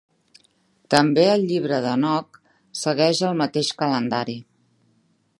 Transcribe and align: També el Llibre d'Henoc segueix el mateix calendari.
També 0.93 1.25
el 1.33 1.43
Llibre 1.49 1.77
d'Henoc 1.83 2.39
segueix 2.83 3.21
el 3.27 3.37
mateix 3.43 3.69
calendari. 3.83 4.35